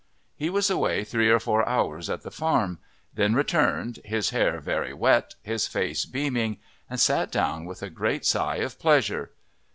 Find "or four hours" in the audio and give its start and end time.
1.29-2.09